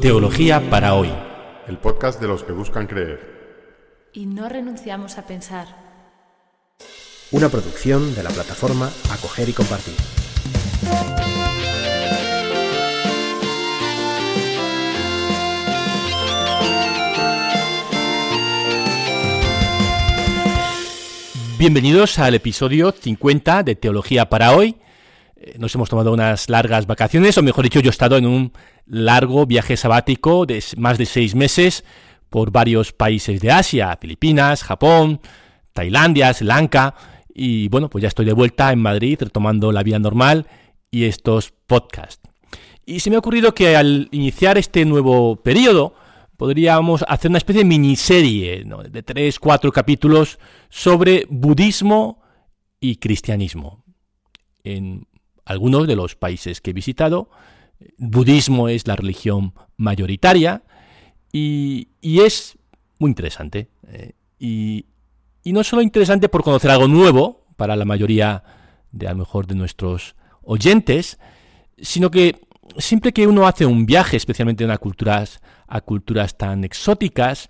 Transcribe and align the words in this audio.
Teología 0.00 0.70
para 0.70 0.94
hoy. 0.94 1.12
El 1.66 1.78
podcast 1.78 2.20
de 2.20 2.28
los 2.28 2.44
que 2.44 2.52
buscan 2.52 2.86
creer. 2.86 4.08
Y 4.12 4.26
no 4.26 4.48
renunciamos 4.48 5.18
a 5.18 5.26
pensar. 5.26 5.66
Una 7.32 7.48
producción 7.48 8.14
de 8.14 8.22
la 8.22 8.30
plataforma 8.30 8.92
Acoger 9.10 9.48
y 9.48 9.52
Compartir. 9.52 9.96
Bienvenidos 21.58 22.20
al 22.20 22.36
episodio 22.36 22.92
50 22.92 23.64
de 23.64 23.74
Teología 23.74 24.28
para 24.28 24.52
hoy. 24.56 24.76
Eh, 25.40 25.56
Nos 25.58 25.74
hemos 25.74 25.88
tomado 25.88 26.12
unas 26.12 26.50
largas 26.50 26.86
vacaciones, 26.86 27.38
o 27.38 27.42
mejor 27.42 27.64
dicho, 27.64 27.80
yo 27.80 27.90
he 27.90 27.90
estado 27.90 28.16
en 28.16 28.26
un 28.26 28.52
largo 28.86 29.46
viaje 29.46 29.76
sabático 29.76 30.46
de 30.46 30.62
más 30.76 30.98
de 30.98 31.06
seis 31.06 31.34
meses 31.34 31.84
por 32.28 32.50
varios 32.50 32.92
países 32.92 33.40
de 33.40 33.50
Asia, 33.50 33.96
Filipinas, 34.00 34.64
Japón, 34.64 35.20
Tailandia, 35.72 36.32
Sri 36.34 36.46
Lanka, 36.46 36.94
y 37.32 37.68
bueno, 37.68 37.88
pues 37.88 38.02
ya 38.02 38.08
estoy 38.08 38.26
de 38.26 38.32
vuelta 38.32 38.72
en 38.72 38.80
Madrid 38.80 39.18
retomando 39.20 39.70
la 39.70 39.84
vida 39.84 39.98
normal 39.98 40.46
y 40.90 41.04
estos 41.04 41.52
podcasts. 41.66 42.20
Y 42.84 43.00
se 43.00 43.10
me 43.10 43.16
ha 43.16 43.20
ocurrido 43.20 43.54
que 43.54 43.76
al 43.76 44.08
iniciar 44.10 44.58
este 44.58 44.84
nuevo 44.84 45.36
periodo 45.36 45.94
podríamos 46.36 47.04
hacer 47.06 47.30
una 47.30 47.38
especie 47.38 47.62
de 47.62 47.68
miniserie 47.68 48.64
¿no? 48.64 48.82
de 48.82 49.02
tres, 49.02 49.38
cuatro 49.38 49.70
capítulos 49.70 50.38
sobre 50.68 51.26
budismo 51.28 52.22
y 52.80 52.96
cristianismo. 52.96 53.84
En 54.64 55.06
algunos 55.48 55.86
de 55.86 55.96
los 55.96 56.14
países 56.14 56.60
que 56.60 56.70
he 56.70 56.74
visitado, 56.74 57.30
budismo 57.96 58.68
es 58.68 58.86
la 58.86 58.96
religión 58.96 59.54
mayoritaria 59.76 60.62
y, 61.32 61.88
es 62.02 62.58
muy 62.98 63.08
interesante. 63.08 63.68
eh, 63.88 64.12
y, 64.38 64.84
no 65.44 65.64
solo 65.64 65.80
interesante 65.80 66.28
por 66.28 66.42
conocer 66.42 66.70
algo 66.70 66.88
nuevo 66.88 67.46
para 67.56 67.74
la 67.74 67.86
mayoría 67.86 68.42
de 68.92 69.08
a 69.08 69.12
lo 69.12 69.18
mejor 69.20 69.46
de 69.46 69.54
nuestros 69.54 70.14
oyentes, 70.42 71.18
sino 71.78 72.10
que 72.10 72.38
siempre 72.76 73.14
que 73.14 73.26
uno 73.26 73.46
hace 73.46 73.64
un 73.64 73.86
viaje, 73.86 74.18
especialmente 74.18 74.70
a 74.70 74.76
culturas, 74.76 75.40
tan 76.36 76.64
exóticas, 76.64 77.48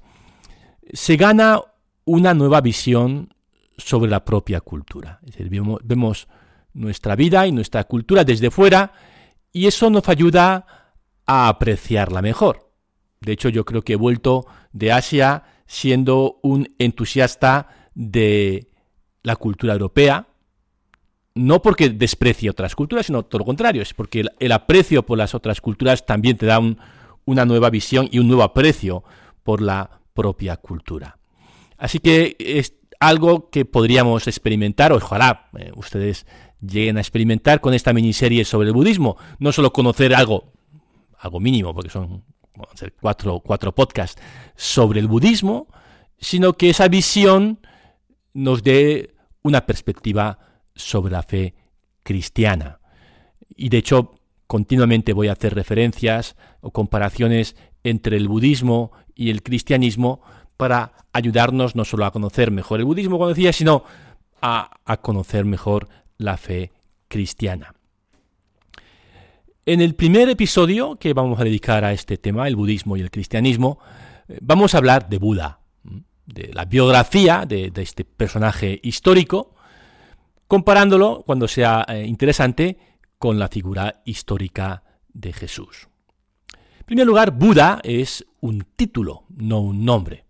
se 0.92 1.16
gana 1.16 1.60
una 2.04 2.34
nueva 2.34 2.60
visión 2.60 3.34
sobre 3.76 4.08
la 4.08 4.24
propia 4.24 4.60
cultura. 4.60 5.18
Es 5.26 5.36
decir, 5.36 5.50
vemos 5.82 6.28
nuestra 6.78 7.16
vida 7.16 7.46
y 7.46 7.52
nuestra 7.52 7.84
cultura 7.84 8.24
desde 8.24 8.50
fuera 8.50 8.92
y 9.52 9.66
eso 9.66 9.90
nos 9.90 10.08
ayuda 10.08 10.66
a 11.26 11.48
apreciarla 11.48 12.22
mejor. 12.22 12.70
De 13.20 13.32
hecho, 13.32 13.48
yo 13.48 13.64
creo 13.64 13.82
que 13.82 13.94
he 13.94 13.96
vuelto 13.96 14.46
de 14.72 14.92
Asia 14.92 15.42
siendo 15.66 16.38
un 16.42 16.74
entusiasta 16.78 17.68
de 17.94 18.70
la 19.22 19.36
cultura 19.36 19.72
europea, 19.72 20.28
no 21.34 21.60
porque 21.62 21.90
desprecie 21.90 22.50
otras 22.50 22.74
culturas, 22.74 23.06
sino 23.06 23.24
todo 23.24 23.40
lo 23.40 23.44
contrario, 23.44 23.82
es 23.82 23.92
porque 23.94 24.24
el, 24.38 24.52
aprecio 24.52 25.04
por 25.04 25.18
las 25.18 25.34
otras 25.34 25.60
culturas 25.60 26.06
también 26.06 26.36
te 26.36 26.46
da 26.46 26.58
un- 26.58 26.78
una 27.24 27.44
nueva 27.44 27.70
visión 27.70 28.08
y 28.10 28.18
un 28.18 28.28
nuevo 28.28 28.42
aprecio 28.42 29.04
por 29.42 29.60
la 29.60 30.00
propia 30.14 30.56
cultura. 30.56 31.18
Así 31.76 31.98
que 31.98 32.36
es 32.38 32.74
algo 33.00 33.50
que 33.50 33.64
podríamos 33.64 34.26
experimentar, 34.26 34.92
ojalá 34.92 35.48
eh, 35.58 35.70
ustedes 35.76 36.26
lleguen 36.60 36.96
a 36.96 37.00
experimentar 37.00 37.60
con 37.60 37.74
esta 37.74 37.92
miniserie 37.92 38.44
sobre 38.44 38.68
el 38.68 38.74
budismo, 38.74 39.16
no 39.38 39.52
solo 39.52 39.72
conocer 39.72 40.14
algo, 40.14 40.52
algo 41.18 41.40
mínimo, 41.40 41.74
porque 41.74 41.90
son 41.90 42.24
cuatro, 43.00 43.40
cuatro 43.40 43.74
podcasts 43.74 44.20
sobre 44.56 45.00
el 45.00 45.08
budismo, 45.08 45.68
sino 46.18 46.54
que 46.54 46.70
esa 46.70 46.88
visión 46.88 47.60
nos 48.34 48.62
dé 48.62 49.14
una 49.42 49.66
perspectiva 49.66 50.38
sobre 50.74 51.12
la 51.12 51.22
fe 51.22 51.54
cristiana. 52.02 52.80
Y 53.56 53.68
de 53.68 53.78
hecho, 53.78 54.14
continuamente 54.46 55.12
voy 55.12 55.28
a 55.28 55.32
hacer 55.32 55.54
referencias 55.54 56.36
o 56.60 56.70
comparaciones 56.70 57.56
entre 57.84 58.16
el 58.16 58.28
budismo 58.28 58.92
y 59.14 59.30
el 59.30 59.42
cristianismo 59.42 60.22
para 60.56 60.92
ayudarnos 61.12 61.76
no 61.76 61.84
solo 61.84 62.04
a 62.04 62.10
conocer 62.10 62.50
mejor 62.50 62.80
el 62.80 62.86
budismo, 62.86 63.18
como 63.18 63.28
decía, 63.28 63.52
sino 63.52 63.84
a, 64.40 64.70
a 64.84 64.96
conocer 64.98 65.44
mejor 65.44 65.88
la 66.18 66.36
fe 66.36 66.72
cristiana. 67.08 67.74
En 69.64 69.80
el 69.80 69.94
primer 69.94 70.28
episodio 70.28 70.96
que 70.96 71.12
vamos 71.12 71.40
a 71.40 71.44
dedicar 71.44 71.84
a 71.84 71.92
este 71.92 72.16
tema, 72.16 72.48
el 72.48 72.56
budismo 72.56 72.96
y 72.96 73.00
el 73.00 73.10
cristianismo, 73.10 73.78
eh, 74.28 74.38
vamos 74.40 74.74
a 74.74 74.78
hablar 74.78 75.08
de 75.08 75.18
Buda, 75.18 75.60
¿m? 75.84 76.04
de 76.26 76.50
la 76.52 76.64
biografía 76.64 77.44
de, 77.46 77.70
de 77.70 77.82
este 77.82 78.04
personaje 78.04 78.80
histórico, 78.82 79.54
comparándolo, 80.46 81.22
cuando 81.26 81.48
sea 81.48 81.84
eh, 81.88 82.04
interesante, 82.06 82.78
con 83.18 83.38
la 83.38 83.48
figura 83.48 84.02
histórica 84.04 84.82
de 85.12 85.32
Jesús. 85.32 85.88
En 86.78 86.84
primer 86.86 87.06
lugar, 87.06 87.32
Buda 87.32 87.80
es 87.84 88.24
un 88.40 88.66
título, 88.76 89.24
no 89.36 89.60
un 89.60 89.84
nombre. 89.84 90.24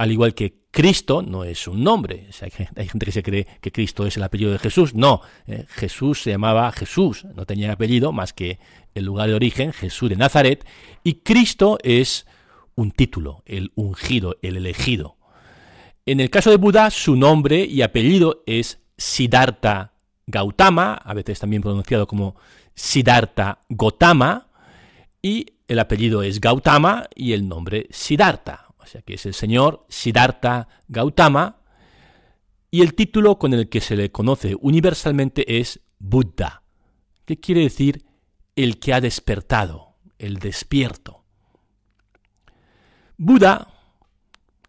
Al 0.00 0.12
igual 0.12 0.32
que 0.32 0.62
Cristo 0.70 1.20
no 1.20 1.44
es 1.44 1.68
un 1.68 1.84
nombre. 1.84 2.28
Hay 2.40 2.88
gente 2.88 3.04
que 3.04 3.12
se 3.12 3.22
cree 3.22 3.46
que 3.60 3.70
Cristo 3.70 4.06
es 4.06 4.16
el 4.16 4.22
apellido 4.22 4.50
de 4.50 4.58
Jesús. 4.58 4.94
No, 4.94 5.20
eh, 5.46 5.66
Jesús 5.68 6.22
se 6.22 6.30
llamaba 6.30 6.72
Jesús, 6.72 7.26
no 7.34 7.44
tenía 7.44 7.70
apellido 7.70 8.10
más 8.10 8.32
que 8.32 8.58
el 8.94 9.04
lugar 9.04 9.28
de 9.28 9.34
origen, 9.34 9.74
Jesús 9.74 10.08
de 10.08 10.16
Nazaret, 10.16 10.66
y 11.04 11.16
Cristo 11.16 11.76
es 11.82 12.26
un 12.76 12.92
título, 12.92 13.42
el 13.44 13.72
ungido, 13.74 14.38
el 14.40 14.56
elegido. 14.56 15.18
En 16.06 16.20
el 16.20 16.30
caso 16.30 16.48
de 16.48 16.56
Buda, 16.56 16.90
su 16.90 17.14
nombre 17.14 17.66
y 17.66 17.82
apellido 17.82 18.42
es 18.46 18.80
Siddhartha 18.96 19.92
Gautama, 20.26 20.94
a 20.94 21.12
veces 21.12 21.40
también 21.40 21.60
pronunciado 21.60 22.06
como 22.06 22.36
Siddhartha 22.74 23.58
Gotama, 23.68 24.48
y 25.20 25.44
el 25.68 25.78
apellido 25.78 26.22
es 26.22 26.40
Gautama 26.40 27.06
y 27.14 27.34
el 27.34 27.46
nombre 27.46 27.86
Siddhartha. 27.90 28.69
O 28.82 28.86
sea 28.86 29.02
que 29.02 29.14
es 29.14 29.26
el 29.26 29.34
señor 29.34 29.86
Siddhartha 29.88 30.68
Gautama, 30.88 31.60
y 32.70 32.82
el 32.82 32.94
título 32.94 33.38
con 33.38 33.52
el 33.52 33.68
que 33.68 33.80
se 33.80 33.96
le 33.96 34.12
conoce 34.12 34.56
universalmente 34.60 35.58
es 35.58 35.80
Buddha, 35.98 36.62
que 37.24 37.40
quiere 37.40 37.62
decir 37.62 38.06
el 38.54 38.78
que 38.78 38.94
ha 38.94 39.00
despertado, 39.00 39.96
el 40.18 40.36
despierto. 40.36 41.24
Buda, 43.16 43.68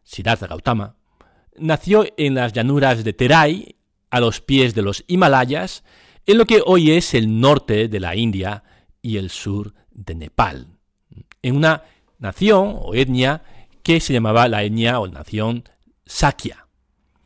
Siddhartha 0.04 0.48
Gautama, 0.48 0.96
nació 1.58 2.06
en 2.18 2.36
las 2.36 2.54
llanuras 2.54 3.04
de 3.04 3.14
Terai, 3.14 3.76
a 4.10 4.20
los 4.20 4.42
pies 4.42 4.76
de 4.76 4.82
los 4.82 5.06
Himalayas, 5.08 5.84
en 6.26 6.38
lo 6.38 6.46
que 6.46 6.62
hoy 6.66 6.92
es 6.92 7.14
el 7.14 7.40
norte 7.40 7.88
de 7.88 8.00
la 8.00 8.16
India 8.16 8.64
y 9.02 9.18
el 9.18 9.30
sur 9.30 9.74
de 9.92 10.16
Nepal, 10.16 10.68
en 11.42 11.56
una 11.56 11.84
nación 12.20 12.76
o 12.78 12.94
etnia 12.94 13.44
que 13.84 14.00
se 14.00 14.14
llamaba 14.14 14.48
la 14.48 14.64
etnia 14.64 15.00
o 15.00 15.08
nación 15.08 15.64
Sakya. 16.06 16.68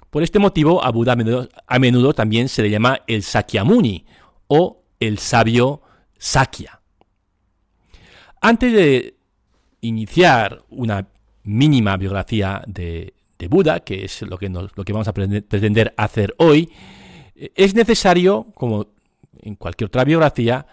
Por 0.10 0.24
este 0.24 0.40
motivo, 0.40 0.84
a 0.84 0.92
Buda 0.92 1.14
a 1.68 1.80
menudo, 1.80 2.14
también 2.14 2.48
se 2.48 2.62
le 2.62 2.70
llama 2.70 3.02
el 3.08 3.22
Sakyamuni 3.24 4.06
o 4.48 4.84
el 5.00 5.18
sabio 5.20 5.82
Sakya. 6.18 6.80
Antes 8.42 8.74
de 8.74 9.18
iniciar 9.82 10.64
una 10.70 11.08
mínima 11.44 11.98
biografía 11.98 12.64
de, 12.68 13.14
Buda, 13.50 13.82
que 13.82 14.06
es 14.06 14.22
lo 14.24 14.38
que, 14.38 14.50
nos- 14.50 14.72
lo 14.76 14.84
que 14.84 14.94
vamos 14.94 15.08
a 15.08 15.14
pretender- 15.14 15.94
hacer 15.98 16.34
hoy, 16.38 16.72
es 17.36 17.76
necesario, 17.76 18.48
como 18.56 18.88
en 19.42 19.56
cualquier 19.56 19.88
otra 19.88 20.04
biografía, 20.04 20.66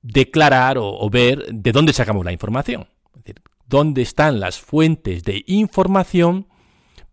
declarar 0.00 0.78
o 0.78 1.10
ver 1.10 1.46
de 1.52 1.72
dónde 1.72 1.92
sacamos 1.92 2.24
la 2.24 2.32
información. 2.32 2.86
Dónde 3.68 4.02
están 4.02 4.40
las 4.40 4.60
fuentes 4.60 5.24
de 5.24 5.42
información 5.46 6.48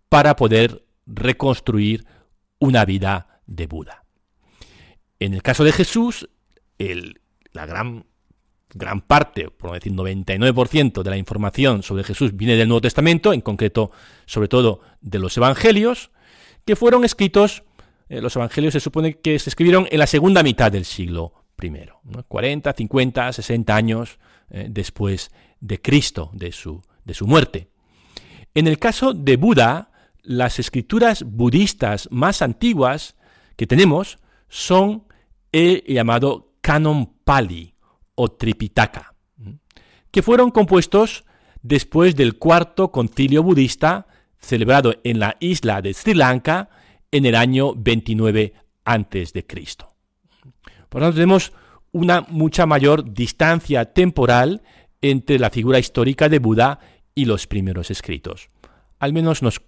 para 0.09 0.35
poder 0.35 0.85
reconstruir 1.05 2.05
una 2.59 2.85
vida 2.85 3.41
de 3.45 3.67
Buda. 3.67 4.05
En 5.19 5.33
el 5.33 5.41
caso 5.41 5.63
de 5.63 5.71
Jesús, 5.71 6.29
el- 6.77 7.21
la 7.51 7.65
gran, 7.65 8.05
gran 8.73 9.01
parte, 9.01 9.49
por 9.49 9.73
decir 9.73 9.93
99% 9.93 11.03
de 11.03 11.09
la 11.09 11.17
información 11.17 11.83
sobre 11.83 12.03
Jesús 12.03 12.35
viene 12.35 12.55
del 12.55 12.67
Nuevo 12.67 12.81
Testamento, 12.81 13.33
en 13.33 13.41
concreto, 13.41 13.91
sobre 14.25 14.47
todo, 14.47 14.81
de 15.01 15.19
los 15.19 15.35
Evangelios, 15.37 16.11
que 16.65 16.75
fueron 16.75 17.03
escritos, 17.05 17.63
eh, 18.09 18.21
los 18.21 18.35
Evangelios 18.35 18.73
se 18.73 18.79
supone 18.79 19.19
que 19.19 19.37
se 19.39 19.49
escribieron 19.49 19.87
en 19.91 19.99
la 19.99 20.07
segunda 20.07 20.43
mitad 20.43 20.71
del 20.71 20.85
siglo 20.85 21.33
I, 21.61 21.69
¿no? 22.03 22.23
40, 22.27 22.73
50, 22.73 23.31
60 23.31 23.75
años 23.75 24.19
eh, 24.49 24.67
después 24.69 25.31
de 25.63 25.81
Cristo, 25.81 26.29
de 26.33 26.51
su, 26.51 26.81
de 27.05 27.13
su 27.13 27.25
muerte. 27.25 27.69
En 28.53 28.67
el 28.67 28.77
caso 28.77 29.13
de 29.13 29.37
Buda, 29.37 29.91
las 30.21 30.59
escrituras 30.59 31.23
budistas 31.23 32.09
más 32.11 32.41
antiguas 32.41 33.15
que 33.55 33.65
tenemos 33.65 34.19
son 34.49 35.05
el 35.53 35.83
llamado 35.87 36.51
Canon 36.61 37.13
Pali 37.23 37.73
o 38.15 38.29
Tripitaka. 38.29 39.15
que 40.11 40.21
fueron 40.21 40.51
compuestos 40.51 41.23
después 41.63 42.15
del 42.15 42.37
cuarto 42.37 42.91
concilio 42.91 43.41
budista 43.41 44.05
celebrado 44.37 44.93
en 45.03 45.17
la 45.17 45.37
isla 45.39 45.81
de 45.81 45.93
Sri 45.93 46.13
Lanka 46.13 46.69
en 47.09 47.25
el 47.25 47.35
año 47.35 47.73
29 47.73 48.53
a.C. 48.85 49.43
Por 50.89 51.01
lo 51.01 51.07
tanto, 51.07 51.15
tenemos 51.15 51.53
una 51.93 52.21
mucha 52.21 52.65
mayor 52.65 53.13
distancia 53.13 53.85
temporal 53.93 54.61
entre 55.03 55.37
la 55.37 55.51
figura 55.51 55.77
histórica 55.77 56.29
de 56.29 56.39
Buda 56.39 56.79
y 57.13 57.25
los 57.25 57.45
primeros 57.45 57.91
escritos. 57.91 58.49
Al 58.99 59.13
menos 59.13 59.41
unos, 59.41 59.61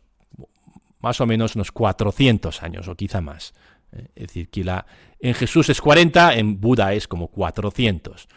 más 1.01 1.21
o 1.21 1.25
menos 1.27 1.55
unos 1.55 1.71
400 1.71 2.63
años 2.63 2.87
o 2.87 2.95
quizá 2.95 3.21
más. 3.21 3.53
Eh, 3.91 4.07
es 4.15 4.27
decir, 4.27 4.49
que 4.49 4.63
la, 4.63 4.85
en 5.19 5.33
Jesús 5.33 5.69
es 5.69 5.81
40, 5.81 6.35
en 6.35 6.59
Buda 6.59 6.93
es 6.93 7.07
como 7.07 7.27
400. 7.27 8.27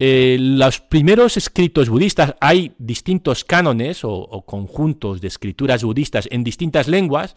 Eh, 0.00 0.38
los 0.40 0.80
primeros 0.80 1.36
escritos 1.36 1.90
budistas, 1.90 2.34
hay 2.40 2.72
distintos 2.78 3.44
cánones 3.44 4.00
o, 4.02 4.44
conjuntos 4.46 5.20
de 5.20 5.28
escrituras 5.28 5.84
budistas 5.84 6.26
en 6.30 6.42
distintas 6.42 6.88
lenguas. 6.88 7.36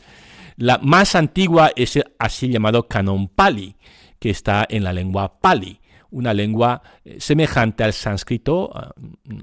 La 0.56 0.78
más 0.78 1.16
antigua 1.16 1.72
es 1.76 1.98
el 1.98 2.06
así 2.20 2.48
llamado 2.48 2.88
canon 2.88 3.28
Pali, 3.28 3.76
que 4.18 4.30
está 4.30 4.66
en 4.70 4.84
la 4.86 4.94
lengua 4.94 5.40
Pali, 5.42 5.81
una 6.12 6.34
lengua 6.34 6.82
eh, 7.04 7.20
semejante 7.20 7.84
al 7.84 7.94
sánscrito, 7.94 8.72
ah, 8.74 8.94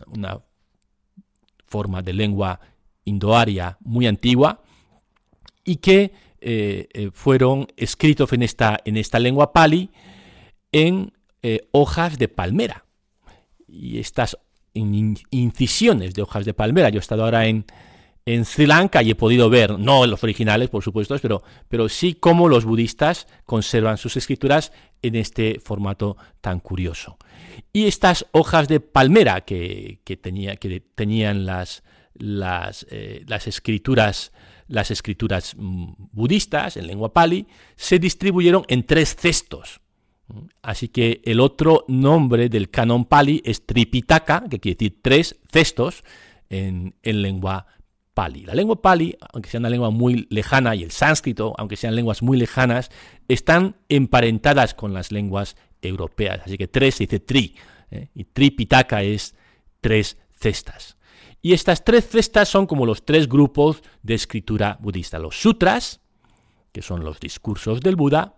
una 0.07 0.41
forma 1.67 2.03
de 2.03 2.13
lengua 2.13 2.61
indoaria 3.05 3.77
muy 3.81 4.07
antigua, 4.07 4.63
y 5.65 5.77
que 5.77 6.13
eh, 6.41 7.11
fueron 7.13 7.67
escritos 7.77 8.33
en 8.33 8.43
esta, 8.43 8.81
en 8.85 8.97
esta 8.97 9.19
lengua 9.19 9.53
Pali 9.53 9.91
en 10.73 11.13
hojas 11.73 12.19
de 12.19 12.29
palmera 12.29 12.85
y 13.67 13.99
estas 13.99 14.37
incisiones 14.75 16.15
de 16.15 16.23
hojas 16.23 16.45
de 16.45 16.55
palmera. 16.55 16.89
Yo 16.91 16.99
he 16.99 17.01
estado 17.01 17.25
ahora 17.25 17.47
en, 17.47 17.65
en 18.35 18.45
Sri 18.45 18.67
Lanka 18.67 19.03
y 19.03 19.11
he 19.11 19.15
podido 19.15 19.49
ver, 19.49 19.79
no 19.79 20.07
los 20.07 20.23
originales, 20.23 20.69
por 20.69 20.85
supuesto, 20.85 21.17
pero, 21.23 21.43
pero 21.67 21.89
sí 21.89 22.13
cómo 22.13 22.47
los 22.51 22.67
budistas 22.67 23.27
conservan 23.47 23.97
sus 23.97 24.19
escrituras 24.19 24.71
en 25.01 25.15
este 25.15 25.59
formato 25.65 26.19
tan 26.43 26.61
curioso. 26.61 27.17
Y 27.73 27.87
estas 27.87 28.27
hojas 28.33 28.69
de 28.69 28.81
palmera 28.81 29.41
que, 29.41 30.01
tenía, 30.21 30.57
que 30.57 30.81
tenían 30.95 31.47
las, 31.47 31.83
las, 32.13 32.87
eh, 32.91 33.25
las, 33.27 33.47
escrituras, 33.47 34.33
las 34.67 34.91
escrituras 34.91 35.55
mm, 35.57 35.93
budistas 36.13 36.77
en 36.77 36.87
lengua 36.87 37.15
pali, 37.15 37.47
se 37.77 37.99
distribuyeron 37.99 38.65
en 38.69 38.85
tres 38.85 39.17
cestos. 39.17 39.81
Así 40.61 40.89
que 40.89 41.23
el 41.25 41.41
otro 41.41 41.87
nombre 41.89 42.51
del 42.51 42.69
canon 42.69 43.07
pali 43.07 43.41
es 43.43 43.65
Tripitaka, 43.65 44.45
que 44.51 44.61
quiere 44.61 44.77
decir 44.77 44.99
tres 45.01 45.41
cestos 45.51 46.05
en, 46.51 46.95
lengua 47.03 47.67
pali. 48.19 48.45
La 48.45 48.53
lengua 48.53 48.83
pali, 48.83 49.17
aunque 49.33 49.49
sea 49.49 49.61
una 49.61 49.71
lengua 49.71 49.91
muy 49.91 50.27
lejana, 50.29 50.75
y 50.75 50.83
el 50.83 50.91
sánscrito, 50.91 51.55
aunque 51.57 51.77
sean 51.77 51.95
lenguas 51.95 52.21
muy 52.21 52.37
lejanas, 52.37 52.91
están 53.29 53.77
emparentadas 53.89 54.75
con 54.75 54.93
las 54.93 55.13
lenguas 55.13 55.55
europeas. 55.83 56.41
Así 56.45 56.59
que 56.59 56.67
tres 56.67 56.97
se 56.97 57.05
dice 57.05 57.21
tri, 57.21 57.55
¿eh? 57.93 58.09
y 58.17 58.25
Tripitaka 58.25 59.05
es 59.05 59.37
tres 59.81 60.17
cestas. 60.33 60.97
Y 61.43 61.53
estas 61.53 61.85
tres 61.85 62.09
cestas 62.09 62.49
son 62.49 62.67
como 62.67 62.87
los 62.87 63.05
tres 63.05 63.29
grupos 63.29 63.85
de 64.03 64.15
escritura 64.15 64.79
budista. 64.81 65.21
Los 65.21 65.41
sutras, 65.41 66.01
que 66.73 66.83
son 66.83 67.05
los 67.05 67.21
discursos 67.21 67.81
del 67.83 67.95
Buda, 67.95 68.35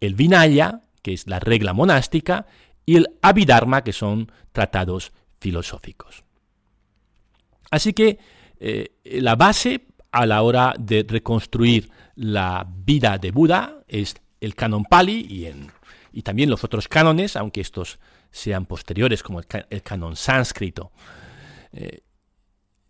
el 0.00 0.16
Vinaya, 0.16 0.82
que 1.02 1.12
es 1.12 1.28
la 1.28 1.38
regla 1.38 1.72
monástica, 1.72 2.46
y 2.84 2.96
el 2.96 3.06
Abhidharma, 3.22 3.84
que 3.84 3.92
son 3.92 4.32
tratados 4.50 5.12
filosóficos. 5.38 6.24
Así 7.70 7.92
que 7.92 8.18
eh, 8.60 8.90
la 9.04 9.36
base 9.36 9.86
a 10.12 10.26
la 10.26 10.42
hora 10.42 10.74
de 10.78 11.04
reconstruir 11.08 11.90
la 12.14 12.66
vida 12.68 13.18
de 13.18 13.30
Buda 13.30 13.82
es 13.88 14.14
el 14.40 14.54
canon 14.54 14.84
Pali 14.84 15.54
y, 16.12 16.22
también 16.22 16.50
los 16.50 16.62
otros 16.64 16.88
cánones, 16.88 17.36
aunque 17.36 17.60
estos 17.60 17.98
sean 18.30 18.66
posteriores, 18.66 19.22
como 19.22 19.40
el, 19.40 19.82
canon 19.82 20.16
sánscrito. 20.16 20.92
Eh, 21.72 22.00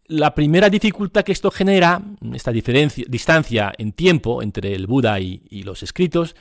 la 0.07 0.35
primera 0.35 0.69
dificultad 0.69 1.23
que 1.23 1.33
esto 1.33 1.51
genera, 1.51 2.03
esta 2.35 2.51
diferencia, 2.51 3.05
distancia 3.09 3.73
en 3.79 3.93
tiempo 3.93 4.43
entre 4.43 4.75
el 4.75 4.87
Buda 4.87 5.21
y 5.21 5.63
los 5.63 5.83
escritos, 5.85 6.35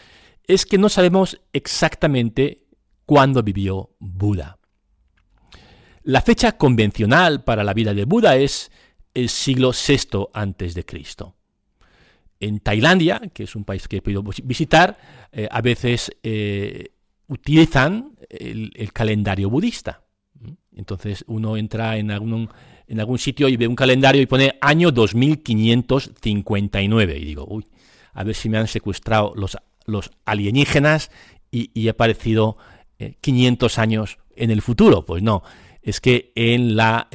es 0.48 0.66
que 0.66 0.80
no 0.80 0.90
sabemos 0.90 1.40
exactamente 1.54 2.64
cuándo 3.06 3.44
vivió 3.44 3.92
Buda. 4.00 4.58
La 6.04 6.22
fecha 6.22 6.54
convencional 6.54 7.44
para 7.44 7.64
la 7.64 7.76
vida 7.76 7.94
de 7.94 8.06
Buda 8.06 8.36
es 8.36 8.72
el 9.14 9.30
siglo 9.30 9.72
VI 9.72 10.28
antes 10.34 10.74
de 10.74 10.84
Cristo. 10.86 11.36
En 12.40 12.60
Tailandia, 12.60 13.22
que 13.34 13.44
es 13.44 13.56
un 13.56 13.66
país 13.66 13.88
que 13.88 13.98
he 13.98 14.02
podido 14.02 14.24
visitar, 14.44 14.98
eh, 15.32 15.48
a 15.52 15.62
veces 15.62 16.12
eh, 16.24 16.90
utilizan 17.28 18.16
el, 18.30 18.92
calendario 18.94 19.50
budista. 19.50 20.02
Entonces 20.76 21.24
uno 21.28 21.58
entra 21.58 21.98
en 21.98 22.12
algún, 22.12 22.50
en 22.88 23.00
algún 23.00 23.20
sitio 23.20 23.50
y 23.50 23.58
ve 23.58 23.68
un 23.68 23.76
calendario 23.76 24.22
y 24.22 24.26
pone 24.26 24.58
año 24.62 24.92
2559 24.92 27.18
y 27.18 27.26
digo, 27.26 27.46
uy, 27.50 27.66
a 28.14 28.24
ver 28.24 28.36
si 28.36 28.48
me 28.48 28.58
han 28.58 28.68
secuestrado 28.68 29.34
los 29.36 29.58
los 29.90 30.12
alienígenas 30.26 31.12
y, 31.52 31.72
y 31.74 31.88
ha 31.88 31.92
aparecido 31.92 32.58
500 33.22 33.78
eh, 33.78 33.82
años 33.82 34.18
en 34.36 34.52
el 34.52 34.62
futuro. 34.62 35.06
Pues 35.06 35.24
no, 35.24 35.44
es 35.82 36.00
que 36.00 36.32
en, 36.36 36.76
la, 36.76 37.08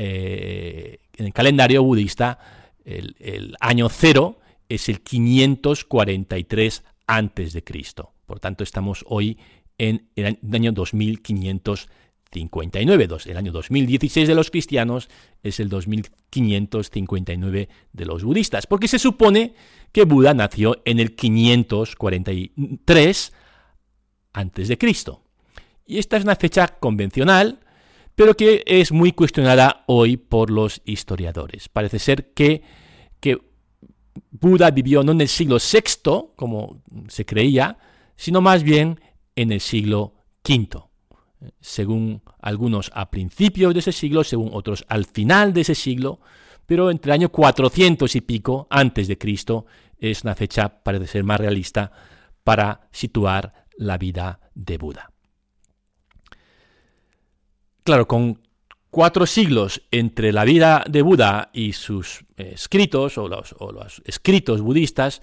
en 1.16 1.26
el 1.26 1.32
calendario 1.32 1.82
budista 1.82 2.38
el, 2.84 3.56
año 3.61 3.88
cero 3.88 4.38
es 4.69 4.88
el 4.88 5.00
543 5.00 6.84
antes 7.06 7.52
de 7.52 7.62
Cristo. 7.64 8.12
Por 8.26 8.40
tanto, 8.40 8.64
estamos 8.64 9.05
hoy 9.08 9.38
en 9.78 10.08
el 10.16 10.38
año 10.52 10.72
2559. 10.72 13.08
El 13.26 13.37
año 13.37 13.52
2016 13.52 14.26
de 14.26 14.34
los 14.34 14.50
cristianos 14.50 15.08
es 15.43 15.61
el 15.61 15.69
2559 15.69 17.69
de 17.93 18.05
los 18.05 18.25
budistas, 18.25 18.66
porque 18.66 18.88
se 18.88 18.99
supone 18.99 19.55
que 19.93 20.05
Buda 20.05 20.32
nació 20.34 20.82
en 20.84 20.99
el 20.99 21.14
543 21.14 23.32
antes 24.32 24.66
de 24.69 24.78
Cristo. 24.78 25.22
Y 25.87 25.99
esta 25.99 26.16
es 26.16 26.25
una 26.25 26.37
fecha 26.37 26.78
convencional, 26.81 27.61
pero 28.14 28.35
que 28.35 28.62
es 28.66 28.92
muy 28.92 29.12
cuestionada 29.12 29.85
hoy 29.87 30.16
por 30.16 30.50
los 30.50 30.80
historiadores. 30.85 31.68
Parece 31.68 31.99
ser 31.99 32.33
que, 32.33 32.62
que 33.21 33.38
Buda 34.30 34.71
vivió 34.71 35.02
no 35.02 35.12
en 35.12 35.21
el 35.21 35.28
siglo 35.28 35.56
VI, 35.56 36.33
como 36.37 36.83
se 37.09 37.25
creía, 37.25 37.78
sino 38.16 38.40
más 38.40 38.62
bien 38.62 39.00
en 39.35 39.52
el 39.52 39.61
siglo 39.61 40.14
V. 40.49 40.68
Según 41.61 42.23
algunos 42.40 42.90
a 42.94 43.11
principios 43.11 43.75
de 43.75 43.80
ese 43.80 43.92
siglo, 43.92 44.25
según 44.25 44.50
otros 44.52 44.85
al 44.88 45.04
final 45.04 45.52
de 45.52 45.62
ese 45.62 45.75
siglo, 45.75 46.21
pero 46.66 46.90
entre 46.90 47.11
el 47.11 47.14
año 47.14 47.28
400 47.30 48.14
y 48.16 48.21
pico 48.21 48.66
antes 48.71 49.09
de 49.09 49.18
Cristo 49.18 49.66
es 49.99 50.23
una 50.23 50.35
fecha, 50.35 50.83
parece 50.83 51.06
ser 51.06 51.25
más 51.25 51.40
realista, 51.40 51.92
para 52.42 52.88
situar 52.92 53.66
la 53.76 53.99
vida 53.99 54.40
de 54.54 54.78
Buda. 54.78 55.13
Claro, 57.85 58.09
con 58.09 58.41
cuatro 58.91 59.26
siglos 59.26 59.83
entre 59.91 60.33
la 60.33 60.45
vida 60.45 60.85
de 60.88 61.03
Buda 61.03 61.50
y 61.53 61.75
sus 61.75 62.25
eh, 62.37 62.53
escritos 62.55 63.19
o 63.19 63.29
los, 63.29 64.03
escritos 64.05 64.61
budistas, 64.61 65.23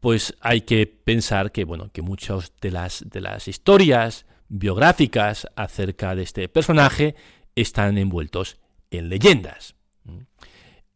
pues 0.00 0.34
hay 0.40 0.62
que 0.62 0.86
pensar 0.86 1.52
que, 1.52 1.64
bueno, 1.64 1.90
que 1.92 2.02
muchas 2.02 2.52
de 2.60 2.70
las, 2.70 3.04
de 3.08 3.20
las 3.20 3.48
historias 3.48 4.26
biográficas 4.48 5.48
acerca 5.56 6.14
de 6.14 6.22
este 6.22 6.48
personaje 6.48 7.16
están 7.54 7.98
envueltos 7.98 8.56
en 8.90 9.08
leyendas 9.08 9.76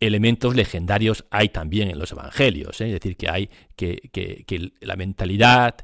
elementos 0.00 0.56
legendarios 0.56 1.26
hay 1.30 1.50
también 1.50 1.90
en 1.90 1.98
los 1.98 2.10
evangelios, 2.12 2.80
¿eh? 2.80 2.86
es 2.86 2.92
decir, 2.92 3.16
que 3.16 3.28
hay 3.28 3.50
que, 3.76 4.72
la 4.80 4.96
mentalidad 4.96 5.76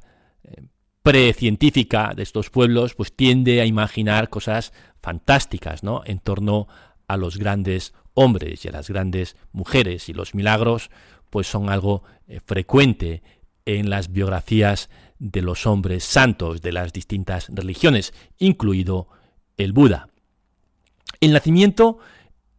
eh, 0.42 0.62
precientífica 1.06 2.14
de 2.16 2.24
estos 2.24 2.50
pueblos 2.50 2.94
pues 2.96 3.14
tiende 3.14 3.60
a 3.60 3.64
imaginar 3.64 4.28
cosas 4.28 4.72
fantásticas 5.00 5.84
¿no? 5.84 6.02
en 6.04 6.18
torno 6.18 6.66
a 7.06 7.16
los 7.16 7.36
grandes 7.36 7.94
hombres 8.14 8.64
y 8.64 8.68
a 8.68 8.72
las 8.72 8.90
grandes 8.90 9.36
mujeres 9.52 10.08
y 10.08 10.14
los 10.14 10.34
milagros 10.34 10.90
pues 11.30 11.46
son 11.46 11.70
algo 11.70 12.02
eh, 12.26 12.40
frecuente 12.44 13.22
en 13.66 13.88
las 13.88 14.10
biografías 14.10 14.90
de 15.20 15.42
los 15.42 15.64
hombres 15.68 16.02
santos 16.02 16.60
de 16.60 16.72
las 16.72 16.92
distintas 16.92 17.50
religiones, 17.50 18.12
incluido 18.38 19.06
el 19.56 19.72
Buda. 19.72 20.08
El 21.20 21.32
nacimiento 21.32 21.98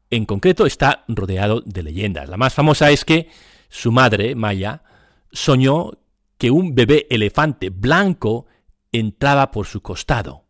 en 0.10 0.26
concreto 0.26 0.66
está 0.66 1.04
rodeado 1.10 1.60
de 1.66 1.84
leyendas. 1.84 2.30
La 2.30 2.38
más 2.38 2.54
famosa 2.54 2.92
es 2.92 3.04
que 3.04 3.28
su 3.68 3.92
madre, 3.92 4.36
Maya, 4.36 4.84
soñó 5.34 5.92
que 6.38 6.52
un 6.52 6.76
bebé 6.76 7.08
elefante 7.10 7.70
blanco 7.70 8.46
entraba 8.92 9.52
por 9.52 9.66
su 9.66 9.82
costado. 9.82 10.46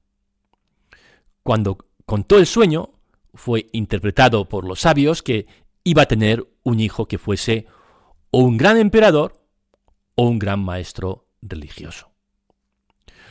Cuando 1.44 1.78
contó 2.06 2.38
el 2.38 2.46
sueño, 2.46 2.92
fue 3.34 3.68
interpretado 3.72 4.50
por 4.50 4.66
los 4.66 4.82
sabios 4.82 5.24
que 5.24 5.48
iba 5.84 6.04
a 6.04 6.08
tener 6.08 6.48
un 6.64 6.80
hijo 6.80 7.08
que 7.08 7.18
fuese 7.18 7.68
o 8.32 8.40
un 8.40 8.58
gran 8.58 8.78
emperador 8.78 9.42
o 10.16 10.28
un 10.28 10.40
gran 10.40 10.60
maestro 10.60 11.28
religioso. 11.42 12.12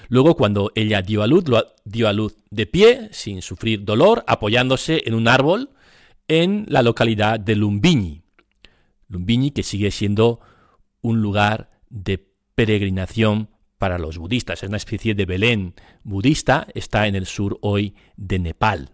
Luego, 0.09 0.37
cuando 0.37 0.71
ella 0.75 1.03
dio 1.03 1.23
a 1.23 1.27
luz, 1.27 1.49
lo 1.49 1.67
dio 1.85 2.09
a 2.09 2.13
luz 2.13 2.37
de 2.51 2.67
pie, 2.67 3.09
sin 3.13 3.43
sufrir 3.43 3.85
dolor, 3.85 4.25
apoyándose 4.27 5.03
en 5.05 5.15
un 5.15 5.27
árbol 5.27 5.71
en 6.29 6.65
la 6.69 6.83
localidad 6.83 7.41
de 7.41 7.57
Lumbini. 7.57 8.23
Lumbini 9.09 9.51
que 9.51 9.63
sigue 9.63 9.91
siendo 9.91 10.41
un 11.03 11.21
lugar 11.23 11.71
de 11.91 12.29
peregrinación 12.57 13.51
para 13.79 13.99
los 13.99 14.19
budistas. 14.19 14.63
Es 14.63 14.69
una 14.69 14.79
especie 14.79 15.15
de 15.15 15.27
Belén 15.27 15.75
budista, 16.03 16.67
está 16.75 17.07
en 17.07 17.15
el 17.15 17.27
sur 17.27 17.59
hoy 17.63 17.95
de 18.17 18.41
Nepal. 18.41 18.91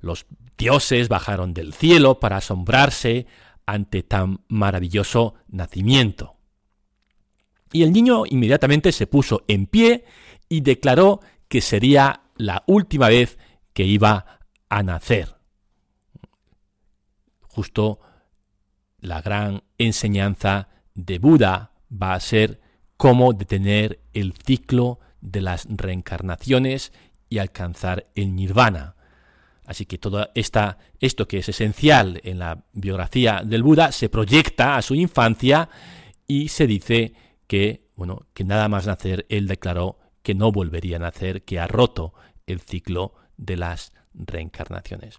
Los 0.00 0.26
dioses 0.56 1.08
bajaron 1.08 1.54
del 1.54 1.72
cielo 1.72 2.18
para 2.18 2.38
asombrarse 2.38 3.26
ante 3.66 4.02
tan 4.02 4.40
maravilloso 4.48 5.34
nacimiento. 5.48 6.36
Y 7.70 7.82
el 7.82 7.92
niño 7.92 8.24
inmediatamente 8.26 8.92
se 8.92 9.06
puso 9.06 9.44
en 9.46 9.66
pie 9.66 10.06
y 10.48 10.62
declaró 10.62 11.20
que 11.48 11.60
sería 11.60 12.22
la 12.36 12.64
última 12.66 13.08
vez 13.08 13.38
que 13.74 13.84
iba 13.84 14.40
a 14.70 14.82
nacer. 14.82 15.36
Justo 17.42 18.00
la 19.00 19.20
gran 19.20 19.62
enseñanza 19.76 20.68
de 20.94 21.18
Buda 21.18 21.72
va 21.90 22.14
a 22.14 22.20
ser 22.20 22.60
cómo 22.96 23.32
detener 23.32 24.00
el 24.12 24.34
ciclo 24.34 25.00
de 25.20 25.40
las 25.40 25.66
reencarnaciones 25.70 26.92
y 27.28 27.38
alcanzar 27.38 28.06
el 28.14 28.34
nirvana. 28.34 28.96
Así 29.64 29.84
que 29.84 29.98
todo 29.98 30.30
esta, 30.34 30.78
esto 30.98 31.28
que 31.28 31.38
es 31.38 31.48
esencial 31.48 32.20
en 32.24 32.38
la 32.38 32.64
biografía 32.72 33.42
del 33.44 33.62
Buda 33.62 33.92
se 33.92 34.08
proyecta 34.08 34.76
a 34.76 34.82
su 34.82 34.94
infancia 34.94 35.68
y 36.26 36.48
se 36.48 36.66
dice 36.66 37.12
que, 37.46 37.88
bueno, 37.94 38.26
que 38.32 38.44
nada 38.44 38.68
más 38.68 38.86
nacer 38.86 39.26
él 39.28 39.46
declaró 39.46 39.98
que 40.22 40.34
no 40.34 40.52
volvería 40.52 40.96
a 40.96 41.00
nacer, 41.00 41.42
que 41.42 41.60
ha 41.60 41.66
roto 41.66 42.14
el 42.46 42.60
ciclo 42.60 43.14
de 43.36 43.56
las 43.56 43.92
reencarnaciones. 44.14 45.18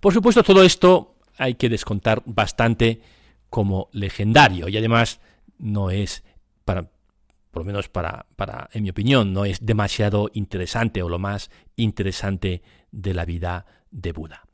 Por 0.00 0.12
supuesto, 0.12 0.42
todo 0.42 0.62
esto 0.62 1.16
hay 1.36 1.54
que 1.54 1.68
descontar 1.68 2.22
bastante 2.26 3.00
como 3.50 3.88
legendario 3.92 4.68
y 4.68 4.76
además 4.76 5.20
no 5.58 5.90
es 5.90 6.24
para 6.64 6.90
por 7.50 7.62
lo 7.62 7.66
menos 7.66 7.88
para, 7.88 8.26
para, 8.36 8.68
en 8.72 8.82
mi 8.82 8.90
opinión, 8.90 9.32
no 9.32 9.44
es 9.44 9.64
demasiado 9.64 10.30
interesante 10.32 11.02
o 11.02 11.08
lo 11.08 11.18
más 11.18 11.50
interesante 11.76 12.62
de 12.92 13.14
la 13.14 13.24
vida 13.24 13.66
de 13.90 14.12
Buda. 14.12 14.44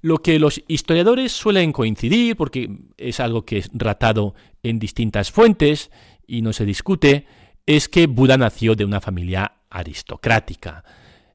Lo 0.00 0.18
que 0.18 0.38
los 0.38 0.62
historiadores 0.68 1.32
suelen 1.32 1.72
coincidir, 1.72 2.36
porque 2.36 2.70
es 2.96 3.20
algo 3.20 3.44
que 3.44 3.58
es 3.58 3.70
ratado 3.72 4.34
en 4.62 4.78
distintas 4.78 5.32
fuentes 5.32 5.90
y 6.26 6.42
no 6.42 6.52
se 6.52 6.64
discute, 6.64 7.26
es 7.66 7.88
que 7.88 8.06
Buda 8.06 8.36
nació 8.36 8.76
de 8.76 8.84
una 8.84 9.00
familia 9.00 9.54
aristocrática. 9.68 10.84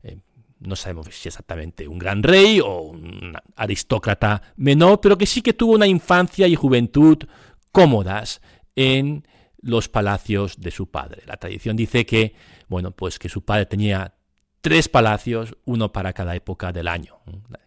Eh, 0.02 0.18
no 0.60 0.76
sabemos 0.76 1.08
si 1.12 1.28
exactamente 1.28 1.88
un 1.88 2.00
gran 2.00 2.24
rey 2.24 2.62
o 2.62 2.80
un 2.84 3.34
aristócrata 3.56 4.42
menor, 4.56 5.02
pero 5.02 5.18
que 5.18 5.26
sí 5.26 5.42
que 5.42 5.54
tuvo 5.54 5.74
una 5.74 5.88
infancia 5.88 6.48
y 6.48 6.56
juventud 6.56 7.18
cómodas 7.74 8.42
en 8.78 9.28
los 9.58 9.90
palacios 9.90 10.62
de 10.62 10.72
su 10.72 10.90
padre. 10.90 11.24
La 11.26 11.38
tradición 11.38 11.76
dice 11.76 12.06
que, 12.06 12.36
bueno, 12.70 12.92
pues 12.92 13.20
que 13.20 13.28
su 13.28 13.44
padre 13.44 13.66
tenía 13.66 14.14
tres 14.62 14.88
palacios, 14.88 15.58
uno 15.66 15.92
para 15.92 16.14
cada 16.14 16.36
época 16.36 16.72
del 16.72 16.88
año. 16.88 17.20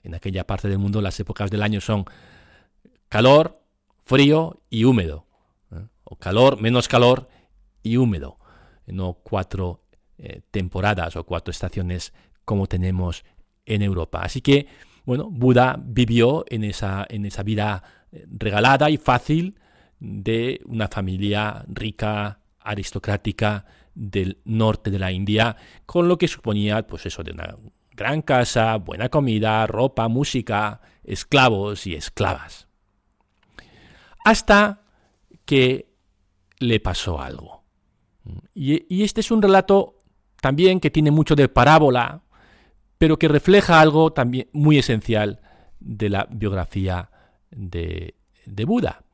En 0.03 0.15
aquella 0.15 0.47
parte 0.47 0.69
del 0.69 0.79
mundo 0.79 1.03
las 1.03 1.19
épocas 1.21 1.51
del 1.51 1.63
año 1.63 1.81
son 1.81 2.05
calor, 3.09 3.61
frío 3.99 4.63
y 4.71 4.85
húmedo. 4.85 5.27
¿eh? 5.73 5.87
O 6.05 6.17
calor, 6.17 6.61
menos 6.61 6.89
calor 6.89 7.29
y 7.83 7.97
húmedo. 7.97 8.39
No 8.87 9.15
cuatro 9.15 9.83
eh, 10.19 10.43
temporadas 10.51 11.17
o 11.17 11.25
cuatro 11.25 11.51
estaciones 11.51 12.13
como 12.45 12.67
tenemos 12.67 13.25
en 13.65 13.83
Europa. 13.83 14.23
Así 14.23 14.41
que, 14.41 14.69
bueno, 15.05 15.29
Buda 15.31 15.77
vivió 15.83 16.45
en 16.49 16.63
esa, 16.63 17.05
en 17.09 17.27
esa 17.27 17.43
vida 17.43 17.83
eh, 18.13 18.25
regalada 18.29 18.89
y 18.91 18.97
fácil 18.99 19.59
de 19.99 20.61
una 20.67 20.89
familia 20.89 21.65
rica, 21.69 22.41
aristocrática 22.61 23.65
del 23.95 24.39
norte 24.45 24.91
de 24.91 24.99
la 24.99 25.13
India, 25.13 25.57
con 25.87 26.09
lo 26.09 26.19
que 26.19 26.29
suponía, 26.29 26.87
pues 26.87 27.07
eso, 27.07 27.23
de 27.23 27.33
una 27.33 27.57
gran 27.93 28.23
casa, 28.23 28.77
buena 28.77 29.09
comida, 29.09 29.67
ropa, 29.67 30.09
música, 30.09 30.81
esclavos 31.03 31.87
y 31.87 31.95
esclavas. 31.95 32.69
Hasta 34.25 34.83
que 35.45 35.89
le 36.59 36.81
pasó 36.81 37.21
algo. 37.21 37.65
Y, 38.55 39.03
este 39.03 39.21
es 39.21 39.31
un 39.31 39.41
relato 39.41 40.03
también 40.41 40.81
que 40.81 40.91
tiene 40.91 41.11
mucho 41.11 41.35
de 41.35 41.49
parábola, 41.49 42.23
pero 42.99 43.19
que 43.19 43.29
refleja 43.29 43.81
algo 43.81 44.13
también 44.13 44.49
muy 44.53 44.79
esencial 44.79 45.41
de 45.81 46.09
la 46.09 46.27
biografía 46.31 47.11
de, 47.51 48.15
de 48.45 48.65
Buda. 48.65 49.05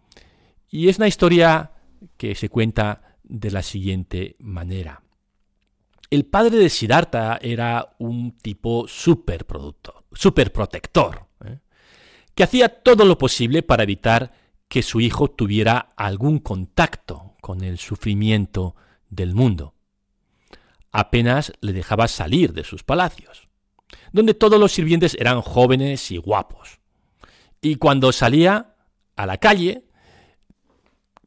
Y 0.73 0.89
es 0.89 0.97
una 0.97 1.07
historia 1.07 1.71
que 2.17 2.35
se 2.35 2.49
cuenta 2.49 3.19
de 3.23 3.51
la 3.51 3.63
siguiente 3.63 4.37
manera. 4.39 5.03
El 6.11 6.25
padre 6.25 6.57
de 6.57 6.71
Siddhartha 6.71 7.39
era 7.43 7.95
un 7.99 8.39
tipo 8.39 8.89
súper 8.89 9.45
protector, 9.45 11.27
¿eh? 11.45 11.59
que 12.35 12.43
hacía 12.43 12.83
todo 12.83 13.05
lo 13.05 13.19
posible 13.19 13.63
para 13.63 13.83
evitar 13.83 14.33
que 14.67 14.83
su 14.83 15.01
hijo 15.01 15.31
tuviera 15.31 15.93
algún 15.95 16.39
contacto 16.39 17.37
con 17.43 17.63
el 17.63 17.77
sufrimiento 17.77 18.75
del 19.11 19.35
mundo. 19.35 19.75
Apenas 20.91 21.53
le 21.61 21.75
dejaba 21.75 22.09
salir 22.09 22.55
de 22.55 22.65
sus 22.65 22.83
palacios, 22.83 23.47
donde 24.11 24.33
todos 24.33 24.59
los 24.59 24.73
sirvientes 24.73 25.19
eran 25.21 25.43
jóvenes 25.43 26.11
y 26.11 26.17
guapos. 26.17 26.81
Y 27.61 27.77
cuando 27.77 28.11
salía 28.11 28.75
a 29.17 29.27
la 29.27 29.37
calle, 29.37 29.85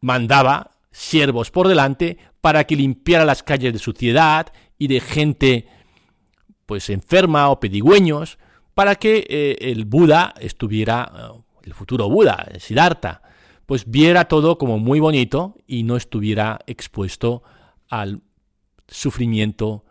mandaba 0.06 0.70
siervos 0.92 1.50
por 1.50 1.68
delante 1.68 2.20
para 2.40 2.66
que 2.66 2.76
limpiara 2.76 3.26
las 3.26 3.42
calles 3.42 3.74
de 3.74 3.80
suciedad 3.80 4.54
y 4.78 4.88
de 4.88 5.00
gente 5.00 5.68
pues 6.68 6.92
enferma 6.92 7.50
o 7.50 7.60
pedigüeños 7.60 8.38
para 8.76 8.96
que 8.96 9.26
eh, 9.28 9.58
el 9.60 9.86
Buda 9.86 10.36
estuviera, 10.40 11.12
eh, 11.18 11.42
el 11.64 11.74
futuro 11.74 12.08
Buda, 12.08 12.48
el 12.52 12.62
Siddhartha, 12.62 13.24
pues 13.66 13.90
viera 13.90 14.26
todo 14.26 14.60
como 14.60 14.78
muy 14.78 15.00
bonito 15.00 15.58
y 15.66 15.82
no 15.82 15.96
estuviera 15.96 16.60
expuesto 16.68 17.42
al 17.90 18.22
sufrimiento 18.88 19.86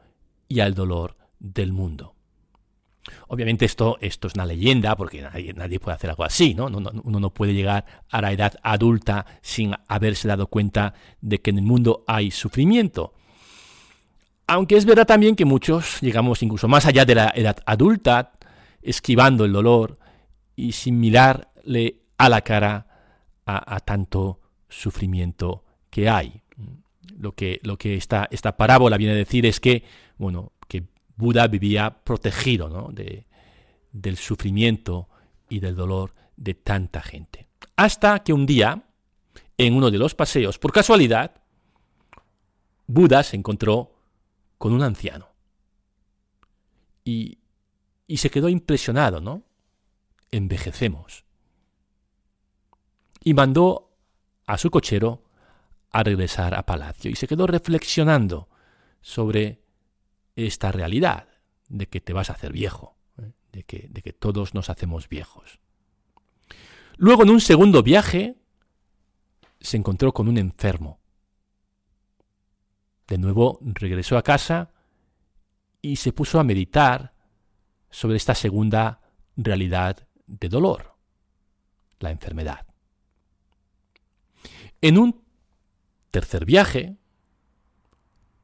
y 0.47 0.61
al 0.61 0.75
dolor 0.75 1.17
del 1.41 1.73
mundo. 1.73 2.14
Obviamente 3.29 3.65
esto, 3.65 3.99
esto 4.01 4.29
es 4.29 4.35
una 4.35 4.47
leyenda, 4.47 4.97
porque 4.97 5.23
nadie, 5.23 5.81
puede 5.81 5.95
hacer 5.95 6.11
algo 6.11 6.25
así, 6.25 6.55
¿no? 6.55 6.67
Uno 6.67 7.21
no 7.21 7.31
puede 7.31 7.53
llegar 7.53 7.85
a 8.11 8.21
la 8.21 8.33
edad 8.33 8.55
adulta 8.63 9.27
sin 9.43 9.75
haberse 9.89 10.29
dado 10.29 10.47
cuenta 10.47 10.95
de 11.21 11.41
que 11.41 11.51
en 11.51 11.59
el 11.59 11.65
mundo 11.65 12.05
hay 12.07 12.31
sufrimiento. 12.31 13.13
Aunque 14.47 14.77
es 14.77 14.85
verdad 14.85 15.07
también 15.07 15.37
que 15.37 15.45
muchos 15.45 16.01
llegamos 16.01 16.43
incluso 16.43 16.69
más 16.69 16.87
allá 16.87 17.05
de 17.05 17.15
la 17.15 17.33
edad 17.35 17.57
adulta, 17.67 18.33
esquivando 18.83 19.45
el 19.45 19.53
dolor 19.53 19.99
y 20.55 20.73
sin 20.73 21.01
mirarle 21.01 21.97
a 22.19 22.29
la 22.29 22.43
cara 22.43 22.87
a, 23.47 23.81
tanto 23.81 24.41
sufrimiento 24.69 25.65
que 25.91 26.09
hay. 26.09 26.41
Lo 27.19 27.33
que, 27.33 27.61
lo 27.63 27.77
que 27.79 27.95
esta, 27.95 28.29
esta 28.31 28.57
parábola 28.57 28.97
viene 28.97 29.15
a 29.15 29.17
decir 29.17 29.47
es 29.47 29.61
que, 29.61 29.85
bueno, 30.17 30.53
Buda 31.17 31.47
vivía 31.47 32.03
protegido 32.05 32.91
de, 32.93 33.27
del 33.93 34.17
sufrimiento 34.17 35.09
y 35.49 35.61
del 35.61 35.77
dolor 35.77 36.13
de 36.37 36.55
tanta 36.55 37.01
gente. 37.01 37.49
Hasta 37.77 38.23
que 38.23 38.33
un 38.33 38.47
día, 38.47 38.85
en 39.57 39.75
uno 39.75 39.91
de 39.91 39.99
los 39.99 40.15
paseos, 40.15 40.59
por 40.59 40.73
casualidad, 40.73 41.41
Buda 42.87 43.23
se 43.23 43.37
encontró 43.37 43.95
con 44.59 44.73
un 44.73 44.83
anciano. 44.83 45.29
Y, 47.05 47.39
y 48.07 48.17
se 48.17 48.31
quedó 48.31 48.49
impresionado, 48.49 49.21
¿no? 49.21 49.43
Envejecemos. 50.31 51.25
Y 53.23 53.35
mandó 53.35 53.97
a 54.47 54.59
su 54.59 54.71
cochero 54.71 55.23
a 55.91 56.03
regresar 56.03 56.55
a 56.55 56.67
palacio 56.67 57.11
y 57.11 57.15
se 57.15 57.29
quedó 57.29 57.47
reflexionando 57.47 58.49
sobre 59.01 59.64
esta 60.37 60.73
realidad 60.73 61.29
de 61.69 61.87
que 61.87 62.01
te 62.01 62.13
vas 62.13 62.31
a 62.31 62.35
hacer 62.35 62.53
viejo, 62.53 62.97
de, 63.53 63.63
que, 63.65 63.89
de 63.91 64.03
que 64.03 64.13
todos 64.13 64.55
nos 64.55 64.71
hacemos 64.71 65.09
viejos. 65.09 65.61
Luego, 66.97 67.23
en 67.23 67.31
un 67.31 67.41
segundo 67.41 67.83
viaje, 67.83 68.37
se 69.61 69.77
encontró 69.77 70.13
con 70.13 70.29
un 70.29 70.39
enfermo. 70.39 71.01
De 73.07 73.19
nuevo 73.19 73.59
regresó 73.63 74.17
a 74.17 74.23
casa 74.23 74.73
y 75.83 75.97
se 75.97 76.13
puso 76.13 76.41
a 76.41 76.45
meditar 76.45 77.15
sobre 77.91 78.17
esta 78.17 78.35
segunda 78.35 79.01
realidad 79.37 80.09
de 80.27 80.49
dolor, 80.49 80.97
la 82.01 82.11
enfermedad. 82.11 82.67
En 84.81 84.99
un 84.99 85.23
tercer 86.11 86.45
viaje 86.45 86.97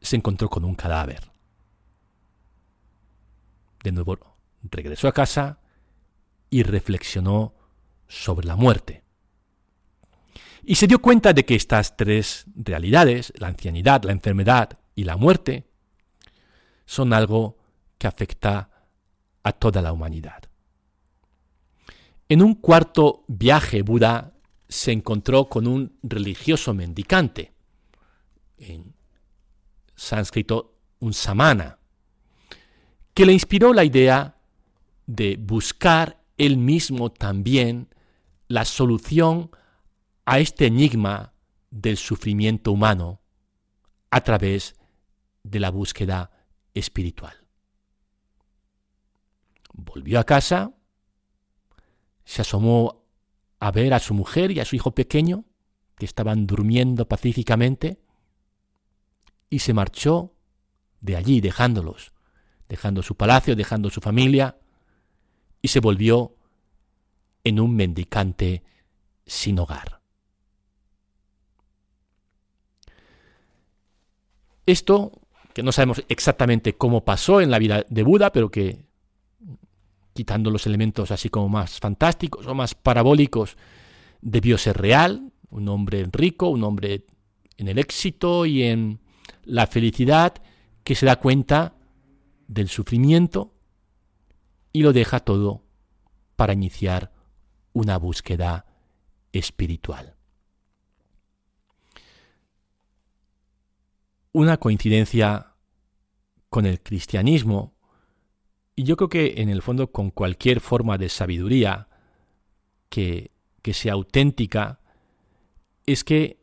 se 0.01 0.17
encontró 0.17 0.49
con 0.49 0.65
un 0.65 0.75
cadáver. 0.75 1.30
De 3.83 3.93
nuevo 3.93 4.19
regresó 4.63 5.09
a 5.09 5.13
casa 5.13 5.59
y 6.51 6.63
reflexionó 6.63 7.55
sobre 8.09 8.47
la 8.47 8.57
muerte. 8.57 9.05
Y 10.63 10.75
se 10.75 10.87
dio 10.87 11.01
cuenta 11.01 11.33
de 11.33 11.45
que 11.45 11.55
estas 11.55 11.97
tres 11.97 12.45
realidades, 12.55 13.33
la 13.37 13.49
ancianidad, 13.49 14.03
la 14.05 14.13
enfermedad 14.13 14.79
y 14.95 15.05
la 15.05 15.17
muerte, 15.17 15.67
son 16.85 17.13
algo 17.13 17.57
que 17.97 18.07
afecta 18.07 18.71
a 19.43 19.53
toda 19.53 19.81
la 19.81 19.93
humanidad. 19.93 20.43
En 22.29 22.43
un 22.43 22.55
cuarto 22.55 23.25
viaje, 23.27 23.83
Buda 23.83 24.35
se 24.69 24.93
encontró 24.93 25.49
con 25.49 25.67
un 25.67 25.99
religioso 26.03 26.75
mendicante, 26.75 27.53
en 28.59 28.95
sánscrito 29.97 30.77
un 31.01 31.13
samana, 31.13 31.80
que 33.15 33.27
le 33.27 33.33
inspiró 33.33 33.73
la 33.73 33.85
idea 33.85 34.37
de 35.07 35.37
buscar 35.37 36.23
él 36.39 36.57
mismo 36.57 37.11
también 37.11 37.89
la 38.49 38.65
solución 38.65 39.51
a 40.25 40.39
este 40.39 40.67
enigma 40.67 41.33
del 41.71 41.97
sufrimiento 41.97 42.73
humano 42.73 43.21
a 44.11 44.21
través 44.23 44.75
de 45.43 45.61
la 45.61 45.71
búsqueda 45.71 46.31
espiritual. 46.75 47.35
Volvió 49.73 50.19
a 50.19 50.25
casa, 50.25 50.73
se 52.25 52.43
asomó 52.43 53.05
a 53.59 53.71
ver 53.71 53.95
a 53.95 53.99
su 53.99 54.15
mujer 54.15 54.51
y 54.51 54.61
a 54.61 54.65
su 54.65 54.77
hijo 54.77 54.95
pequeño, 54.95 55.45
que 55.97 56.07
estaban 56.07 56.47
durmiendo 56.47 57.07
pacíficamente, 57.07 58.01
y 59.49 59.59
se 59.59 59.75
marchó 59.75 60.35
de 61.01 61.17
allí 61.17 61.41
dejándolos, 61.41 62.13
dejando 62.71 63.03
su 63.03 63.17
palacio, 63.17 63.57
dejando 63.57 63.91
su 63.91 64.01
familia, 64.01 64.57
y 65.61 65.69
se 65.69 65.81
volvió 65.81 66.37
en 67.43 67.59
un 67.59 67.75
mendicante 67.75 68.63
sin 69.27 69.59
hogar. 69.59 70.01
Esto, 74.65 75.11
que 75.53 75.65
no 75.65 75.73
sabemos 75.73 76.05
exactamente 76.09 76.77
cómo 76.77 77.05
pasó 77.05 77.41
en 77.41 77.51
la 77.51 77.59
vida 77.59 77.85
de 77.89 78.03
Buda, 78.05 78.31
pero 78.31 78.53
que, 78.53 78.85
quitando 80.15 80.51
los 80.53 80.65
elementos 80.67 81.11
así 81.11 81.29
como 81.29 81.49
más 81.49 81.81
fantásticos 81.81 82.47
o 82.47 82.55
más 82.55 82.77
parabólicos, 82.77 83.57
debió 84.21 84.57
ser 84.59 84.79
real, 84.79 85.33
un 85.51 85.69
hombre 85.69 86.07
rico, 86.13 86.49
un 86.49 86.63
hombre 86.63 87.05
en 87.57 87.67
el 87.67 87.79
éxito 87.79 88.47
y 88.47 88.63
en 88.63 89.01
la 89.43 89.67
felicidad, 89.67 90.35
que 90.85 90.95
se 90.95 91.07
da 91.07 91.17
cuenta 91.17 91.75
del 92.51 92.69
sufrimiento 92.69 93.55
y 94.73 94.83
lo 94.83 94.93
deja 94.93 95.21
todo 95.21 95.63
para 96.37 96.53
iniciar 96.53 97.13
una 97.73 97.97
búsqueda 97.97 98.67
espiritual. 99.33 100.17
una 104.33 104.59
coincidencia 104.59 105.55
con 106.49 106.67
el 106.67 106.81
cristianismo 106.81 107.75
y 108.77 108.85
yo 108.85 108.97
creo 108.97 109.09
que 109.09 109.35
en 109.39 109.49
el 109.49 109.63
fondo 109.63 109.91
con 109.91 110.11
cualquier 110.11 110.61
forma 110.61 110.99
de 110.99 111.09
sabiduría 111.09 111.89
que, 112.89 113.33
que 113.63 113.75
sea 113.75 113.95
auténtica 113.95 114.81
es 115.87 116.05
que 116.05 116.41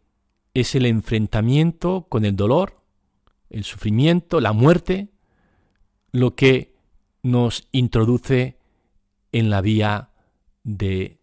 es 0.53 0.75
el 0.75 0.85
enfrentamiento 0.85 2.07
con 2.09 2.25
el 2.25 2.35
dolor, 2.35 2.81
el 3.49 3.63
sufrimiento, 3.63 4.41
la 4.41 4.53
muerte, 4.53 5.09
lo 6.17 6.35
que 6.35 6.73
nos 7.21 7.67
introduce 7.71 8.57
en 9.31 9.51
la 9.51 9.61
vía 9.61 10.09
de 10.63 11.21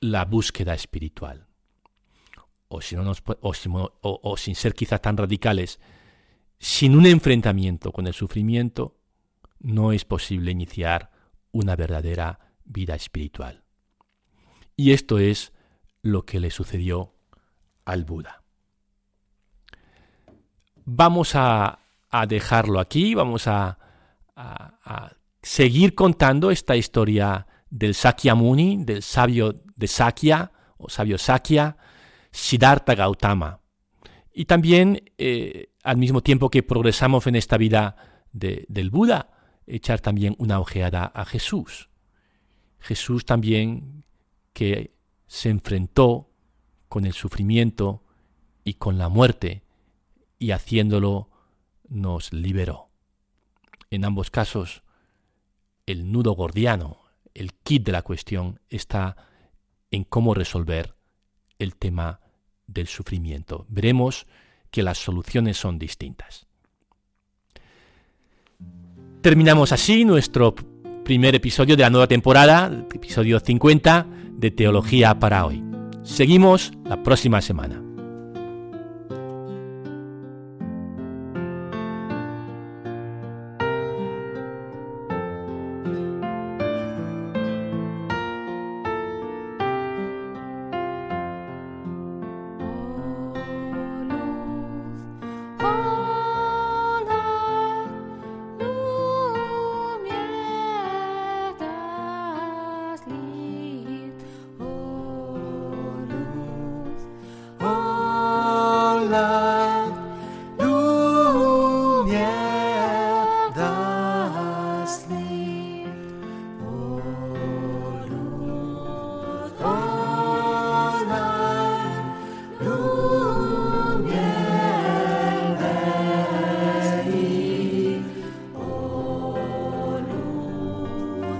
la 0.00 0.26
búsqueda 0.26 0.74
espiritual 0.74 1.46
o, 2.68 2.82
si 2.82 2.96
no 2.96 3.12
o, 4.02 4.36
sin 4.36 4.54
ser 4.54 4.74
quizá 4.74 4.98
tan 4.98 5.16
radicales, 5.16 5.80
sin 6.58 6.96
un 6.96 7.06
enfrentamiento 7.06 7.92
con 7.92 8.06
el 8.06 8.12
sufrimiento, 8.12 8.98
no 9.60 9.92
es 9.92 10.04
posible 10.04 10.50
iniciar 10.50 11.10
una 11.50 11.76
verdadera 11.76 12.38
vida 12.66 12.94
espiritual. 12.94 13.64
Y 14.76 14.92
esto 14.92 15.18
es 15.18 15.54
lo 16.02 16.26
que 16.26 16.40
le 16.40 16.50
sucedió 16.50 17.14
al 17.86 18.04
Buda. 18.04 18.42
Vamos 20.84 21.34
a, 21.34 21.85
dejarlo 22.24 22.80
aquí, 22.80 23.14
vamos 23.14 23.46
a, 23.46 23.78
a, 24.36 25.12
seguir 25.42 25.94
contando 25.94 26.50
esta 26.50 26.76
historia 26.76 27.46
del 27.68 27.94
Sakyamuni, 27.94 28.84
del 28.84 29.02
sabio 29.02 29.62
de 29.76 29.86
Sakya 29.86 30.52
o 30.78 30.88
sabio 30.88 31.18
Sakya, 31.18 31.76
Siddhartha 32.30 32.94
Gautama. 32.94 33.60
Y 34.32 34.46
también, 34.46 35.12
eh, 35.18 35.70
al 35.82 35.96
mismo 35.96 36.22
tiempo 36.22 36.50
que 36.50 36.62
progresamos 36.62 37.26
en 37.26 37.36
esta 37.36 37.56
vida 37.56 37.96
del 38.32 38.90
Buda, 38.90 39.30
echar 39.66 40.00
también 40.00 40.34
una 40.38 40.60
ojeada 40.60 41.04
a 41.04 41.24
Jesús. 41.24 41.88
Jesús 42.78 43.24
también 43.24 44.04
que 44.52 44.94
se 45.26 45.48
enfrentó 45.48 46.30
con 46.88 47.04
el 47.06 47.12
sufrimiento 47.12 48.04
y 48.64 48.74
con 48.74 48.98
la 48.98 49.08
muerte 49.08 49.62
y 50.38 50.50
haciéndolo 50.50 51.30
nos 51.88 52.32
liberó. 52.32 52.88
En 53.90 54.04
ambos 54.04 54.30
casos, 54.30 54.82
el 55.86 56.10
nudo 56.10 56.32
gordiano, 56.32 56.98
el 57.34 57.52
kit 57.54 57.84
de 57.84 57.92
la 57.92 58.02
cuestión 58.02 58.60
está 58.68 59.16
en 59.90 60.04
cómo 60.04 60.34
resolver 60.34 60.94
el 61.58 61.76
tema 61.76 62.20
del 62.66 62.86
sufrimiento. 62.86 63.66
Veremos 63.68 64.26
que 64.70 64.82
las 64.82 64.98
soluciones 64.98 65.56
son 65.56 65.78
distintas. 65.78 66.46
Terminamos 69.22 69.72
así 69.72 70.04
nuestro 70.04 70.54
primer 71.04 71.34
episodio 71.34 71.76
de 71.76 71.82
la 71.82 71.90
nueva 71.90 72.06
temporada, 72.06 72.70
episodio 72.92 73.40
50 73.40 74.06
de 74.32 74.50
Teología 74.50 75.18
para 75.18 75.46
hoy. 75.46 75.62
Seguimos 76.02 76.72
la 76.84 77.02
próxima 77.02 77.40
semana. 77.40 77.85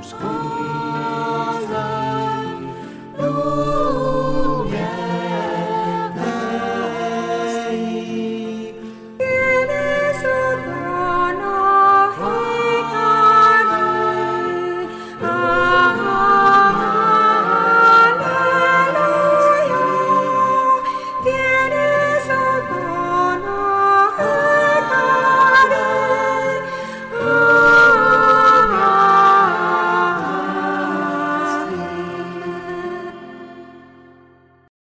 school. 0.07 0.46